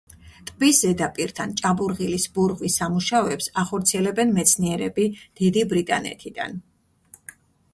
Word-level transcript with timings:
ტბის 0.45 0.77
ზედაპირთან 0.83 1.51
ჭაბურღილის 1.59 2.25
ბურღვის 2.37 2.77
სამუშაოებს 2.81 3.49
ახორციელებენ 3.65 4.33
მეცნიერები 4.39 5.07
დიდი 5.43 5.67
ბრიტანეთიდან. 5.75 6.57